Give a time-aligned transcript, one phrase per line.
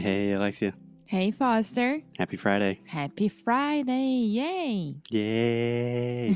[0.00, 0.72] Hey, Alexia.
[1.04, 2.00] Hey, Foster.
[2.16, 2.80] Happy Friday.
[2.86, 4.24] Happy Friday.
[4.24, 4.94] Yay.
[5.10, 6.34] Yay.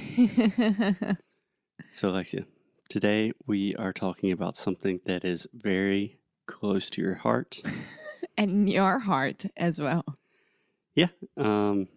[1.93, 2.45] so, Alexia,
[2.91, 7.63] today we are talking about something that is very close to your heart.
[8.37, 10.05] and your heart as well.
[10.95, 11.09] Yeah.
[11.39, 11.89] Um,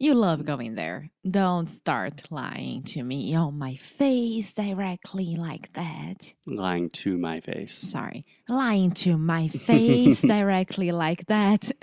[0.00, 1.10] You love going there.
[1.28, 6.34] Don't start lying to me on my face directly like that.
[6.46, 7.74] lying to my face.
[7.76, 8.24] Sorry.
[8.48, 11.70] Lying to my face directly like that.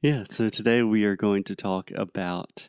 [0.00, 0.22] Yeah.
[0.30, 2.68] So, today we are going to talk about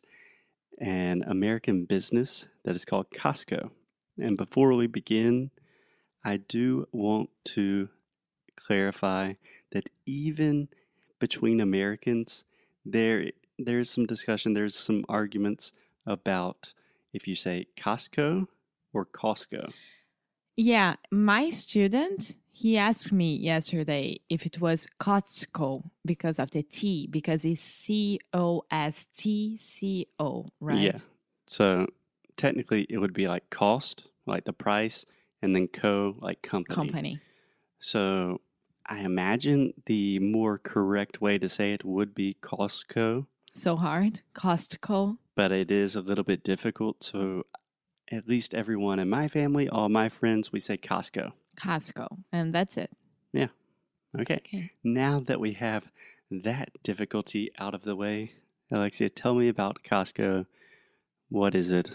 [0.81, 3.69] an American business that is called Costco.
[4.17, 5.51] And before we begin,
[6.25, 7.89] I do want to
[8.55, 9.33] clarify
[9.71, 10.69] that even
[11.19, 12.43] between Americans,
[12.83, 13.29] there
[13.65, 15.71] there's some discussion, there's some arguments
[16.05, 16.73] about
[17.13, 18.47] if you say Costco
[18.93, 19.71] or Costco.
[20.57, 27.07] yeah, my student, he asked me yesterday if it was Costco because of the T,
[27.07, 30.79] because it's C O S T C O, right?
[30.79, 30.97] Yeah.
[31.47, 31.87] So
[32.35, 35.05] technically, it would be like cost, like the price,
[35.41, 36.75] and then co, like company.
[36.75, 37.21] Company.
[37.79, 38.41] So
[38.85, 44.21] I imagine the more correct way to say it would be Costco, So hard.
[44.33, 45.17] Costco.
[45.35, 47.03] but it is a little bit difficult.
[47.03, 47.43] So
[48.11, 51.31] at least everyone in my family, all my friends, we say Costco.
[51.59, 52.07] Costco.
[52.31, 52.91] And that's it.
[53.33, 53.47] Yeah.
[54.19, 54.35] Okay.
[54.45, 54.71] Okay.
[54.83, 55.83] Now that we have
[56.31, 58.33] that difficulty out of the way,
[58.71, 60.45] Alexia, tell me about Costco.
[61.29, 61.91] What is it?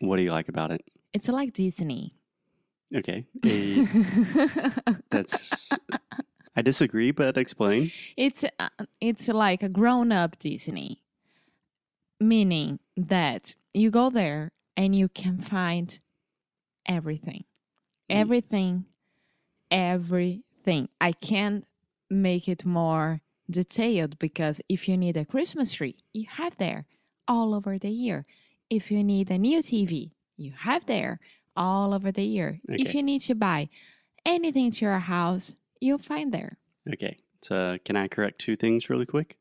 [0.00, 0.82] What do you like about it?
[1.12, 2.14] It's like Disney.
[2.94, 3.26] Okay.
[3.44, 3.80] A,
[4.86, 5.68] eh, that's.
[6.56, 7.92] I disagree, but explain.
[8.16, 8.68] it's uh,
[9.00, 11.02] it's like a grown-up Disney.
[12.18, 15.98] Meaning that you go there and you can find
[16.86, 17.44] everything.
[18.10, 18.84] Everything.
[19.70, 20.88] Everything.
[21.00, 21.64] I can't
[22.10, 26.86] make it more detailed because if you need a Christmas tree, you have there
[27.26, 28.26] all over the year.
[28.68, 31.20] If you need a new TV, you have there
[31.56, 32.60] all over the year.
[32.68, 33.68] If you need to buy
[34.24, 36.58] anything to your house, you'll find there.
[36.92, 37.16] Okay.
[37.42, 39.38] So, can I correct two things really quick?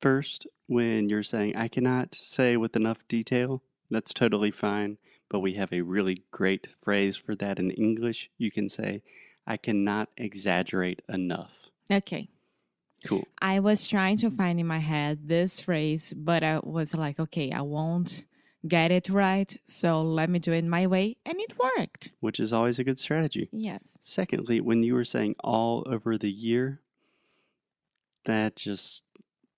[0.00, 4.98] First, when you're saying I cannot say with enough detail, that's totally fine.
[5.30, 8.30] But we have a really great phrase for that in English.
[8.38, 9.02] You can say,
[9.46, 11.52] I cannot exaggerate enough.
[11.90, 12.28] Okay.
[13.04, 13.26] Cool.
[13.40, 17.52] I was trying to find in my head this phrase, but I was like, okay,
[17.52, 18.24] I won't
[18.66, 19.56] get it right.
[19.66, 21.16] So let me do it my way.
[21.24, 22.10] And it worked.
[22.20, 23.48] Which is always a good strategy.
[23.52, 23.82] Yes.
[24.02, 26.80] Secondly, when you were saying all over the year,
[28.24, 29.02] that just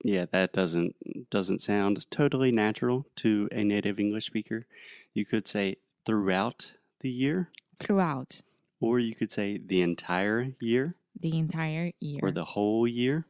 [0.05, 4.67] yeah, that doesn't doesn't sound totally natural to a native English speaker.
[5.13, 8.41] You could say throughout the year, Throughout
[8.81, 12.21] or you could say the entire year the entire year.
[12.23, 13.27] or the whole year.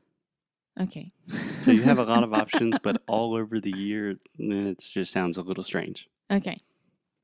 [0.81, 1.13] okay.
[1.63, 5.13] So you have a lot of options, but all over the year, eh, it just
[5.13, 6.09] sounds a little strange.
[6.31, 6.61] okay.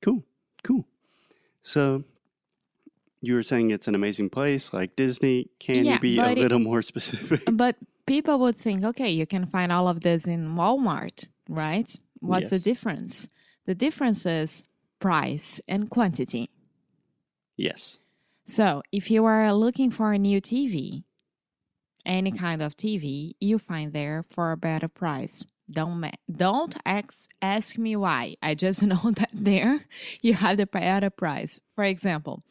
[0.02, 0.22] Cool,
[0.62, 0.86] cool.
[1.62, 2.04] So
[3.22, 5.48] you were saying it's an amazing place like Disney.
[5.58, 7.42] Can Yeah, you be a but it- little more specific?
[7.52, 7.76] But
[8.06, 11.88] people would think, okay, you can find all of this in Walmart, right?
[12.20, 13.28] What's the difference?
[13.64, 14.62] The difference is
[15.00, 16.50] price and quantity.
[17.56, 17.98] yes.
[18.44, 21.02] So, if you are looking for a new TV,
[22.06, 25.44] any kind of TV, you find there for a better price.
[25.68, 28.36] Don't ma- don't ask ask me why.
[28.40, 29.84] I just know that there
[30.22, 31.60] you have the better price.
[31.74, 32.42] For example,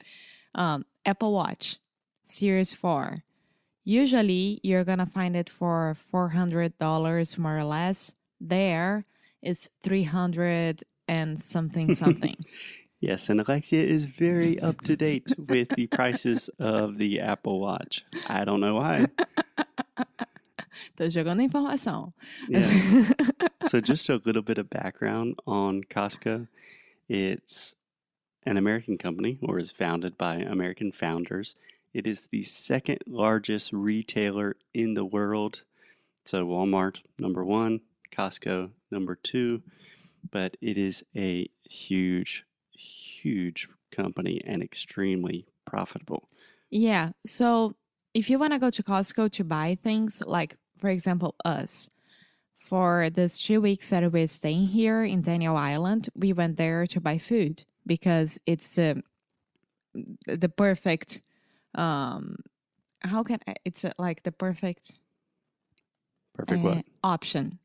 [0.53, 1.77] um, Apple Watch
[2.23, 3.23] Series Four.
[3.85, 8.13] Usually, you're gonna find it for four hundred dollars more or less.
[8.41, 9.05] There
[9.41, 12.35] is three hundred and something something.
[12.99, 18.03] Yes, and Alexia is very up to date with the prices of the Apple Watch.
[18.27, 19.05] I don't know why.
[20.95, 22.13] Tô jogando informação.
[22.47, 22.61] Yeah.
[23.69, 26.47] so, just a little bit of background on Costco.
[27.09, 27.75] It's
[28.45, 31.55] an American company, or is founded by American founders.
[31.93, 35.63] It is the second largest retailer in the world.
[36.23, 37.81] So, Walmart, number one,
[38.11, 39.61] Costco, number two.
[40.31, 46.29] But it is a huge, huge company and extremely profitable.
[46.69, 47.11] Yeah.
[47.25, 47.75] So
[48.13, 51.89] if you want to go to Costco to buy things, like for example, us,
[52.59, 56.99] for this two weeks that we're staying here in Daniel Island, we went there to
[56.99, 58.95] buy food because it's uh,
[60.27, 61.21] the perfect.
[61.75, 62.37] Um,
[63.01, 64.93] how can I, it's uh, like the perfect
[66.33, 66.59] Perfect.
[66.59, 66.85] uh, what?
[67.03, 67.59] option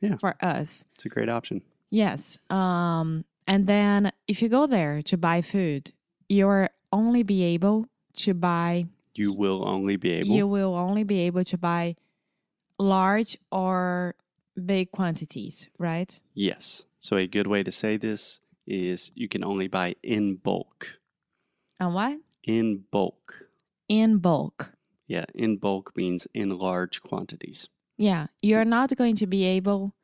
[0.00, 0.16] Yeah.
[0.18, 0.84] for us.
[0.94, 1.62] It's a great option.
[1.90, 2.38] Yes.
[2.50, 5.92] Um, and then if you go there to buy food,
[6.28, 7.86] you're only be able
[8.16, 10.28] to buy You will only be able.
[10.36, 11.96] you will only be able to buy
[12.78, 14.14] large or
[14.66, 16.18] big quantities, right?
[16.34, 16.84] Yes.
[16.98, 20.98] So a good way to say this is you can only buy in bulk.
[21.80, 22.18] And what?
[22.44, 23.44] In bulk.
[23.88, 24.72] In bulk.
[25.06, 27.68] Yeah, in bulk means in large quantities.
[27.96, 29.94] Yeah, you're not going to be able.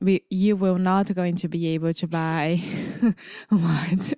[0.00, 2.60] We, you will not going to be able to buy
[3.48, 4.14] what?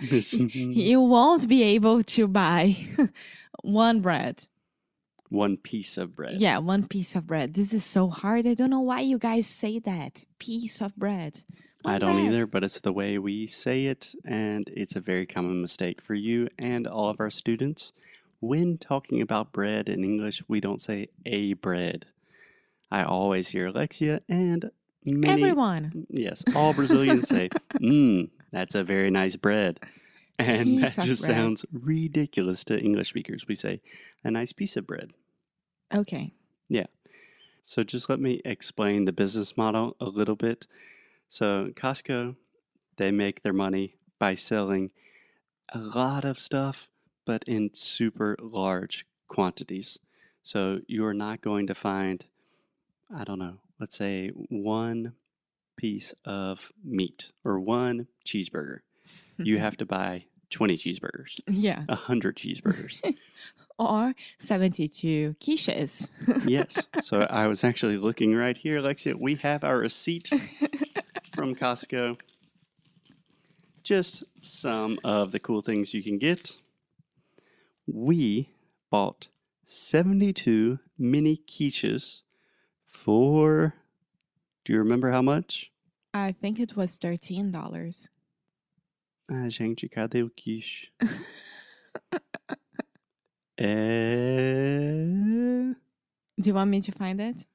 [0.42, 2.76] you won't be able to buy
[3.62, 4.48] one bread.
[5.28, 6.40] One piece of bread.
[6.40, 7.54] Yeah, one piece of bread.
[7.54, 8.46] This is so hard.
[8.46, 10.24] I don't know why you guys say that.
[10.38, 11.42] Piece of bread.
[11.84, 12.26] I don't bread.
[12.32, 16.14] either, but it's the way we say it, and it's a very common mistake for
[16.14, 17.92] you and all of our students.
[18.40, 22.06] When talking about bread in English, we don't say a bread.
[22.90, 24.70] I always hear Alexia and
[25.04, 26.06] many, Everyone.
[26.08, 29.80] yes, all Brazilians say, mmm, that's a very nice bread.
[30.38, 31.36] And Piece that just bread.
[31.36, 33.46] sounds ridiculous to English speakers.
[33.48, 33.80] We say,
[34.22, 35.12] a nice piece of bread.
[35.94, 36.34] Okay.
[36.68, 36.86] Yeah.
[37.62, 40.66] So just let me explain the business model a little bit.
[41.28, 42.36] So Costco,
[42.96, 44.90] they make their money by selling
[45.72, 46.88] a lot of stuff,
[47.24, 49.98] but in super large quantities.
[50.42, 52.24] So you're not going to find,
[53.14, 55.14] I don't know, let's say one
[55.76, 58.80] piece of meat or one cheeseburger.
[59.38, 61.84] You have to buy 20 cheeseburgers, Yeah.
[61.88, 63.00] 100 cheeseburgers.
[63.78, 66.08] Or 72 quiches.
[66.46, 66.86] yes.
[67.02, 69.14] So I was actually looking right here, Alexia.
[69.18, 70.30] We have our receipt
[71.34, 72.18] from Costco.
[73.82, 76.56] Just some of the cool things you can get.
[77.86, 78.48] We
[78.90, 79.28] bought
[79.66, 82.22] 72 mini quiches
[82.86, 83.74] for,
[84.64, 85.70] do you remember how much?
[86.14, 88.08] I think it was $13.
[89.28, 90.88] Ah, gente, cadê o quiche?
[93.58, 95.72] Eh,
[96.38, 97.46] Do you want me to find it?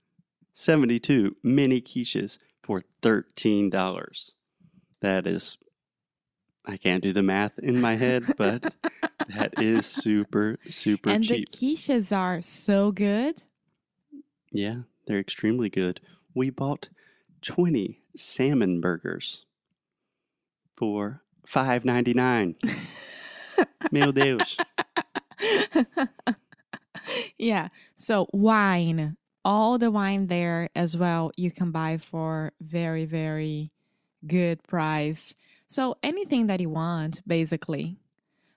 [0.56, 4.31] 72 mini quiches for $13.
[5.01, 5.59] That is,
[6.65, 8.74] I can't do the math in my head, but
[9.29, 11.50] that is super, super and cheap.
[11.50, 13.44] And the quiches are so good.
[14.51, 16.01] Yeah, they're extremely good.
[16.33, 16.89] We bought
[17.44, 19.45] 20 salmon burgers
[20.75, 21.21] for
[21.51, 22.56] $5.99.
[23.92, 24.57] Meu Deus.
[27.38, 27.68] yeah.
[27.95, 33.71] So wine, all the wine there as well, you can buy for very, very
[34.27, 35.36] good price.
[35.68, 37.98] So anything that you want, basically.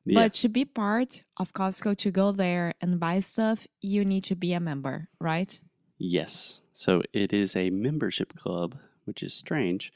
[0.06, 4.24] Yeah, But to be part of Costco, to go there and buy stuff, you need
[4.24, 5.58] to be a member, right?
[5.98, 6.60] yes.
[6.76, 9.92] So it is a membership club, which is strange,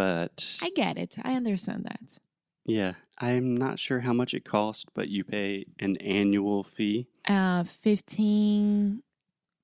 [0.00, 1.16] but I get it.
[1.22, 2.00] I understand that.
[2.64, 7.06] Yeah, I'm not sure how much it costs, but you pay an annual fee.
[7.28, 9.02] Uh, 15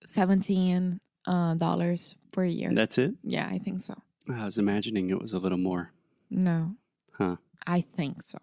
[0.04, 2.70] 17 uh, dollars per year.
[2.74, 3.14] That's it.
[3.22, 3.94] yeah, I think so.
[4.28, 5.92] I was imagining it was a little more.
[6.28, 6.74] No.
[7.12, 7.36] Huh.
[7.66, 8.38] I think so.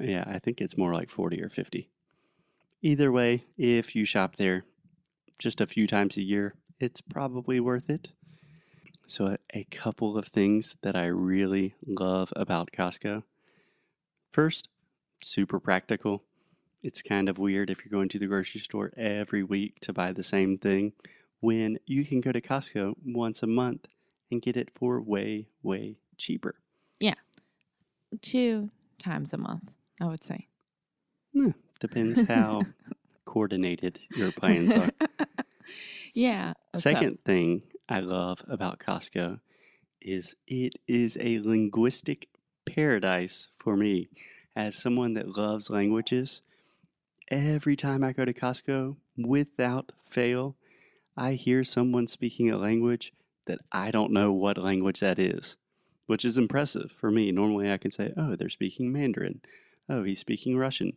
[0.00, 1.88] Yeah, I think it's more like 40 or 50.
[2.82, 4.64] Either way, if you shop there
[5.38, 8.08] just a few times a year, it's probably worth it.
[9.08, 13.22] So, a, couple of things that I really love about Costco.
[14.32, 14.68] First,
[15.22, 16.22] super practical.
[16.82, 20.12] It's kind of weird if you're going to the grocery store every week to buy
[20.12, 20.92] the same thing
[21.40, 23.86] when you can go to Costco once a month
[24.30, 26.56] and get it for way, way cheaper.
[27.00, 27.14] Yeah.
[28.22, 30.48] Two times a month, I would say.
[31.78, 32.62] Depends how
[33.24, 34.90] coordinated your plans are.
[36.14, 36.54] Yeah.
[36.74, 39.40] so- Second thing I love about Costco
[40.00, 42.28] is it is a linguistic
[42.66, 44.08] paradise for me.
[44.54, 46.40] As someone that loves languages,
[47.28, 50.56] every time I go to Costco, without fail,
[51.16, 53.12] I hear someone speaking a language
[53.46, 55.56] that I don't know what language that is,
[56.06, 57.30] which is impressive for me.
[57.32, 59.40] Normally I can say, oh, they're speaking Mandarin.
[59.88, 60.94] Oh, he's speaking Russian.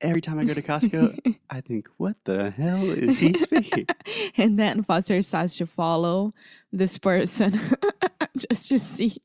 [0.00, 3.86] Every time I go to Costco, I think, what the hell is he speaking?
[4.36, 6.34] and then Foster starts to follow
[6.72, 7.60] this person
[8.36, 9.22] just to see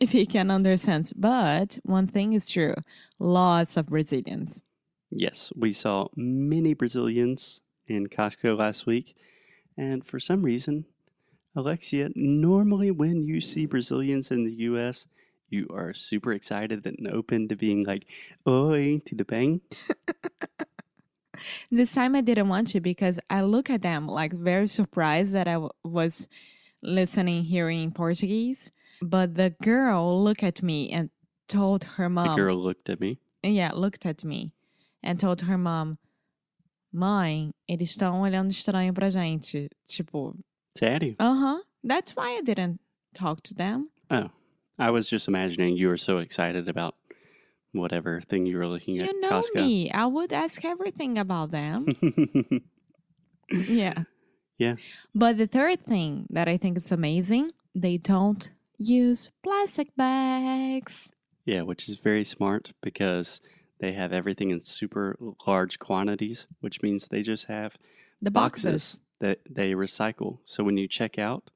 [0.00, 1.12] if he can understand.
[1.14, 2.74] But one thing is true
[3.18, 4.62] lots of Brazilians.
[5.10, 9.14] Yes, we saw many Brazilians in Costco last week.
[9.76, 10.86] And for some reason,
[11.54, 15.06] Alexia, normally when you see Brazilians in the US,
[15.48, 18.06] you are super excited and open to being like,
[18.46, 19.60] oi, tudo bem?
[21.70, 25.46] This time I didn't want to because I look at them like very surprised that
[25.46, 26.28] I w- was
[26.82, 28.72] listening, hearing in Portuguese.
[29.02, 31.10] But the girl looked at me and
[31.46, 33.18] told her mom, The girl looked at me.
[33.42, 34.54] yeah, looked at me
[35.02, 35.98] and told her mom,
[36.94, 39.68] mãe, eles estão olhando estranho pra gente.
[39.86, 40.34] Tipo,
[40.78, 41.16] Sério?
[41.18, 41.60] uh-huh.
[41.84, 42.80] That's why I didn't
[43.12, 43.90] talk to them.
[44.10, 44.30] Oh,
[44.78, 46.94] I was just imagining you were so excited about
[47.72, 49.54] whatever thing you were looking at You know Costco.
[49.56, 49.90] me.
[49.90, 51.86] I would ask everything about them.
[53.50, 54.04] yeah.
[54.58, 54.76] Yeah.
[55.14, 61.10] But the third thing that I think is amazing, they don't use plastic bags.
[61.44, 63.42] yeah, which is very smart because
[63.80, 65.14] they have everything in super
[65.46, 67.76] large quantities, which means they just have
[68.22, 68.98] The boxes.
[69.20, 70.38] that they recycle.
[70.46, 71.50] So when you check out,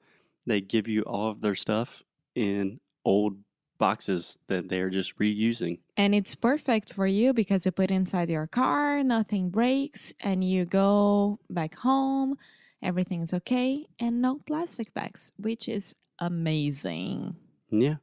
[0.44, 2.02] they give you all of their stuff
[2.34, 3.36] in old
[3.78, 5.78] boxes that they're just reusing.
[5.96, 10.66] And it's perfect for you because you put inside your car, nothing breaks, and you
[10.66, 12.36] go back home,
[12.82, 17.34] everything's okay, and no plastic bags, which is amazing.
[17.70, 17.96] Yeah.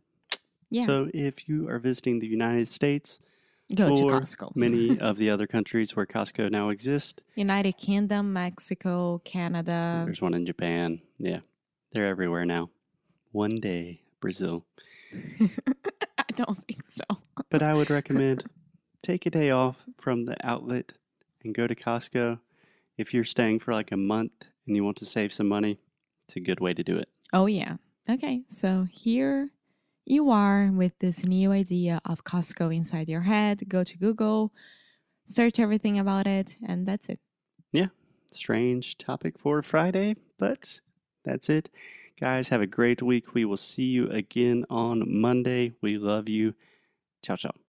[0.70, 0.86] Yeah.
[0.86, 3.20] So if you are visiting the United States,
[3.74, 4.51] go to Costco.
[4.56, 10.04] many of the other countries where Costco now exists, United Kingdom, Mexico, Canada.
[10.06, 11.00] there's one in Japan.
[11.20, 11.39] Yeah.
[11.94, 12.70] They're everywhere now.
[13.32, 14.66] One day, Brazil.
[15.40, 17.04] I don't think so.
[17.50, 18.44] But I would recommend
[19.04, 20.94] take a day off from the outlet
[21.44, 22.40] and go to Costco.
[22.98, 25.80] If you're staying for like a month and you want to save some money,
[26.28, 27.10] it's a good way to do it.
[27.34, 27.78] Oh, yeah.
[28.10, 29.52] Okay, so here
[30.06, 33.64] you are with this new idea of Costco inside your head.
[33.68, 34.54] Go to Google,
[35.26, 37.20] search everything about it, and that's it.
[37.72, 37.88] Yeah.
[38.32, 40.80] Strange topic for Friday, but
[41.24, 41.70] that's it.
[42.20, 43.34] Guys, have a great week.
[43.34, 45.74] We will see you again on Monday.
[45.82, 46.54] We love you.
[47.24, 47.58] Ciao, ciao.